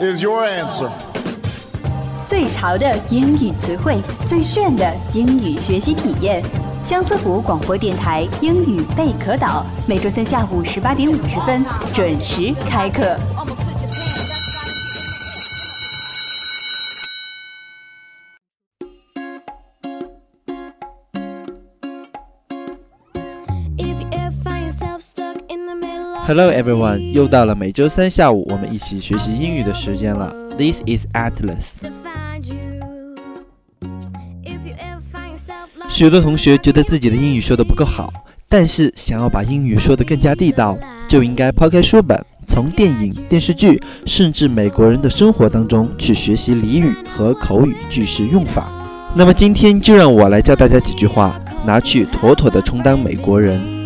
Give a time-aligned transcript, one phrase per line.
[0.00, 0.88] is your answer.
[2.26, 6.42] 最潮的英语词汇，最炫的英语学习体验。
[6.82, 13.18] 相思湖广播电台英语贝壳岛，每周三下午十八点五十分准时开课。
[26.26, 30.32] Hello everyone，又到了每周三下午我们一起学习英语的时间了。
[30.56, 31.88] This is Atlas。
[35.88, 38.12] 许多同学觉得自己的英语说的不够好，
[38.48, 48.68] 但是想要把英语说得更加地道，就应该抛开书本，从电影、电视剧，甚至美国人的生活当中去学习俚语和口语句式用法。
[49.14, 53.79] 那么今天就让我来教大家几句话，拿去妥妥的充当美国人。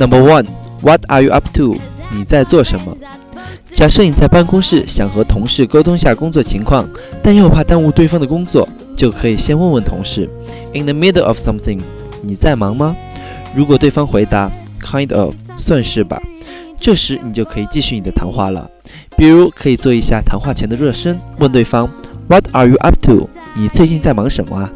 [0.00, 0.46] Number one,
[0.80, 1.76] What are you up to？
[2.10, 2.96] 你在做什么？
[3.74, 6.88] 假设你在办公室想和同事沟通下工作情况，
[7.22, 10.26] 但又怕耽误对方的工作，就可以先问问同事
[10.72, 11.80] ：In the middle of something，
[12.22, 12.96] 你在忙吗？
[13.54, 16.18] 如果对方回答 Kind of，算是吧，
[16.78, 18.70] 这时你就可以继续你的谈话了。
[19.18, 21.86] 比如可以做一下谈话前的热身，问对方
[22.26, 23.28] What are you up to？
[23.54, 24.72] 你最近在忙什么啊？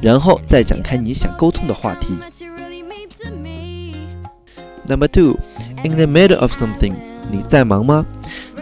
[0.00, 2.14] 然后再展开你想沟通的话题。
[4.88, 5.38] Number two,
[5.84, 6.94] in the middle of something，
[7.30, 8.06] 你在忙吗？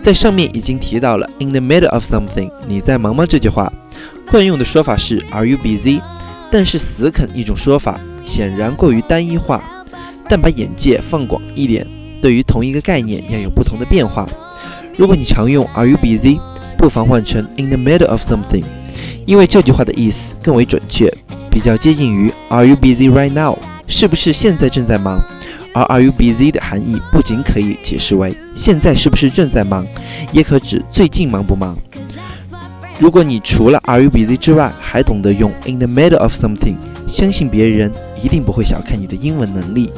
[0.02, 3.24] 在上面已经提到了 in the middle of something，你在忙吗？
[3.24, 3.72] 这句话
[4.28, 6.00] 惯用的说法是 Are you busy？
[6.50, 9.62] 但是死啃一种说法显然过于单一化，
[10.28, 11.86] 但把眼界放广一点，
[12.20, 14.26] 对于同一个概念要有不同的变化。
[14.96, 16.40] 如果你常用 Are you busy？
[16.76, 18.64] 不妨换成 in the middle of something，
[19.24, 21.12] 因为这句话的意思更为准确，
[21.50, 23.56] 比较接近于 Are you busy right now？
[23.88, 25.20] 是不是现在正在忙？
[25.76, 29.86] 而 Are you busy 的含义不仅可以解释为现在是不是正在忙，
[30.32, 31.76] 也可指最近忙不忙。
[32.98, 36.76] 如果你除了 Are you busy 之外，还懂得用 in the middle of something，
[37.06, 37.92] 相信别人
[38.22, 39.92] 一定不会小看你的英文能力。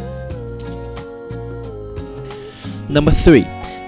[2.88, 3.44] Number three,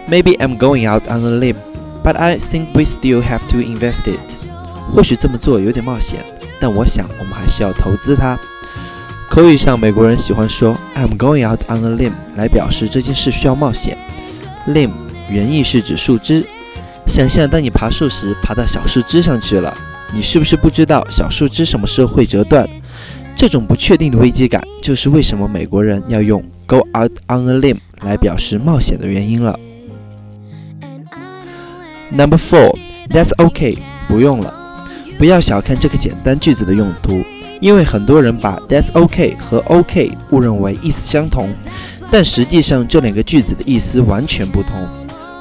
[0.09, 1.57] maybe I'm going out on a limb,
[2.05, 4.21] but I think we still have to invest it.
[4.95, 6.21] 或许这么做有点冒险，
[6.61, 8.39] 但我想我们还是要投资它。
[9.31, 13.97] 口语上，美国人喜欢说 "I'm going out on a limb" 来表示这件事需要冒险。
[14.67, 14.91] limb
[15.31, 16.45] 原意是指树枝。
[17.07, 19.73] 想象当你爬树时，爬到小树枝上去了，
[20.13, 22.69] 你是不是不知道小树枝什么时候会折断？
[23.37, 29.57] 这种不确定的危机感，就是为什么美国人要用 "go out on a limb" 来表示冒险的原因了。
[32.11, 32.77] Number four,
[33.11, 34.53] that's okay，不用了。
[35.17, 37.23] 不要小看这个简单句子的用途，
[37.61, 41.49] 因为很多人把 that's OK 和 OK 误认为意思相同，
[42.11, 44.89] 但实际上这两个句子的意思完全不同。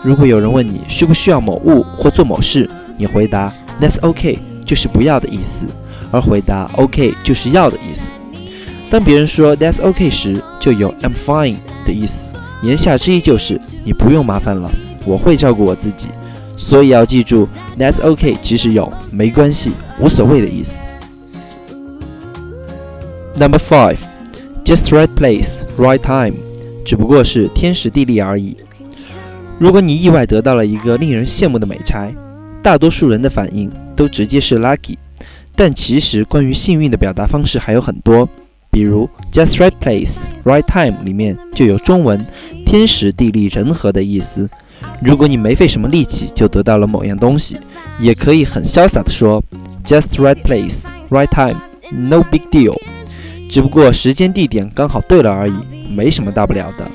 [0.03, 5.65] 如果有人问你需不需要某物或做某事，你回答 that's OK 就是不要的意思，
[6.11, 8.03] 而回答 OK 就是要的意思。
[8.89, 12.25] 当别人说 that's OK 时，就有 I'm fine 的意思，
[12.61, 14.69] 言下之意就是你不用麻烦了，
[15.05, 16.07] 我会照顾我自己。
[16.57, 17.47] 所以要记住
[17.77, 20.73] ，That's okay，其实有没关系、无所谓的意思。
[23.39, 23.97] Number five,
[24.65, 26.35] just right place, right time，
[26.85, 28.57] 只不过是天时地利而已。
[29.57, 32.11] 如果你意外得到了一个令人羡慕的美差，
[32.61, 34.97] 大多数人的反应都直接是 lucky，
[35.55, 38.27] 但其实关于幸运的表达方式还有很多，
[38.69, 42.21] 比如 just right place, right time 里面就有中文
[42.65, 44.49] 天时地利人和的意思。
[45.01, 47.57] 如果你没费什么力气就得到了某样东西，
[48.01, 49.41] 也可以很潇洒地说
[49.85, 51.57] just right place, right time,
[51.89, 52.75] no big deal。
[53.49, 55.53] 只不过时间地点刚好对了而已，
[55.91, 56.87] 没什么大不了的。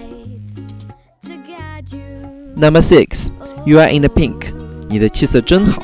[2.56, 3.26] Number six,
[3.64, 4.54] you are in the pink。
[4.88, 5.82] 你的气色真好。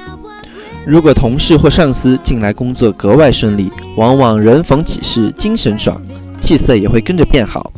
[0.87, 6.01] 如果同事或上司近来工作格外顺利，往往人逢喜事精神爽，
[6.41, 7.73] 气色也会跟着变好。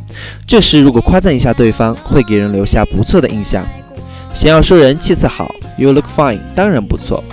[0.45, 3.65] 这时如果夸赞一下对方，会给人留下不错的印象。
[4.35, 7.23] 想要说人气色好，You look fine，当然不错。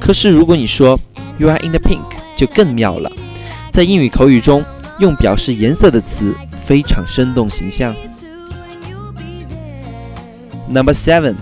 [0.00, 0.98] 可是如果你说
[1.38, 2.02] You are in the pink，
[2.36, 3.08] 就更妙了。
[3.72, 4.64] 在英语口语中，
[4.98, 7.94] 用表示颜色的词非常生动形象。
[10.68, 11.34] Number seven,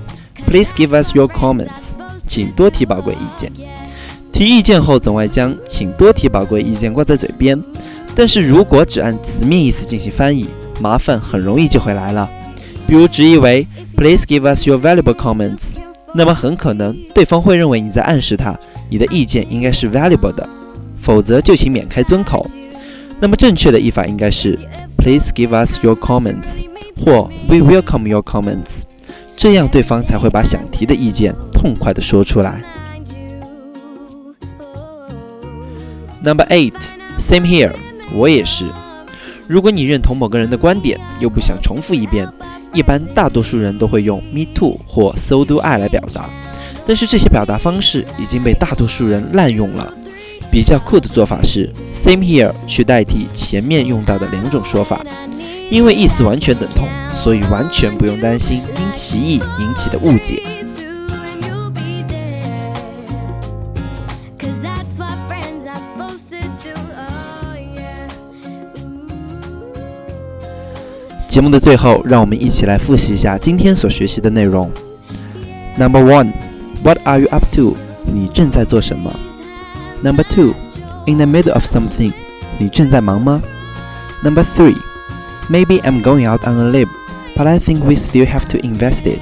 [0.46, 1.94] please give us your comments.
[2.26, 3.52] 请多提宝贵意见。
[4.32, 7.62] 提意见后，总爱将“请多提宝贵意见”挂在嘴边，
[8.16, 10.48] 但是如果只按字面意思进行翻译，
[10.80, 12.28] 麻烦很容易就会来了。
[12.86, 15.76] 比如直译为 “Please give us your valuable comments”，
[16.14, 18.58] 那么很可能对方会认为你在暗示他，
[18.88, 20.48] 你的意见应该是 valuable 的，
[21.00, 22.46] 否则就请免开尊口。
[23.22, 24.58] 那么正确的译法应该是
[24.98, 26.66] “Please give us your comments”
[26.96, 28.82] 或 “We welcome your comments”，
[29.36, 32.60] 这样对方才会把想提的意见痛快地说出来。
[36.24, 36.74] Number eight,
[37.16, 37.70] same here.
[38.12, 38.64] 我也是。
[39.46, 42.28] 如果你认同某个人的观点，又不想重复一遍，
[42.74, 46.28] 一般大多数人都会用 me too 或 so do I 来表达。
[46.84, 49.94] 但是这些表达方式已经被大多数人滥用了。
[50.52, 55.02] 比较酷的做法是 same here 去代替前面用到的两种说法，
[55.70, 60.42] 因为意思完全等同，所以完全不用担心因歧义引起的误解。
[60.44, 60.52] Oh.
[71.30, 74.70] 节目的最后，让我们一起来复习一下今天所学习的内容。
[75.78, 76.30] Number one,
[76.82, 77.76] What are you up to?
[78.04, 79.10] 你正在做什么
[80.03, 80.53] ？Number two,
[81.05, 82.11] In the middle of something.
[82.59, 83.41] 你正在忙吗？
[84.23, 84.75] Number three,
[85.49, 86.89] Maybe I'm going out on a limb,
[87.35, 89.19] but I think we still have to invest it.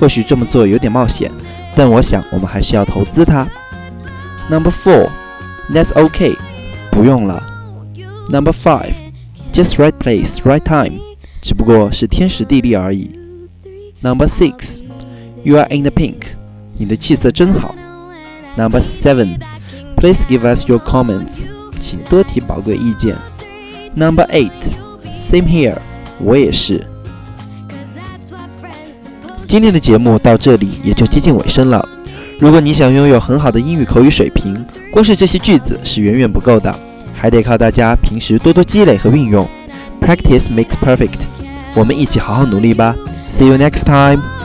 [0.00, 1.30] 或许这么做有点冒险，
[1.76, 3.46] 但我想我们还是要投资它。
[4.48, 5.08] Number four,
[5.70, 6.36] That's okay.
[6.90, 7.42] 不用了。
[8.30, 8.94] Number five,
[9.52, 11.00] Just right place, right time.
[11.42, 13.10] 只不过是天时地利而已。
[14.00, 14.82] Number six,
[15.42, 16.22] you are in the pink.
[16.78, 17.74] 你的气色真好。
[18.56, 19.38] Number seven,
[19.99, 21.43] Please give us your comments.
[21.79, 23.15] 请多提宝贵意见。
[23.95, 24.51] Number eight,
[25.29, 25.77] same here.
[26.19, 26.85] 我也是。
[29.45, 31.87] 今天的节目到这里也就接近尾声了。
[32.39, 34.63] 如果你想拥有很好的英语口语水平，
[34.93, 36.73] 光是这些句子是远远不够的，
[37.13, 39.45] 还得靠大家平时多多积累和运用。
[39.99, 41.19] Practice makes perfect。
[41.75, 42.95] 我们一起好好努力吧。
[43.37, 44.38] See you next time.